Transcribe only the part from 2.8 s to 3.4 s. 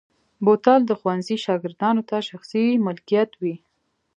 ملکیت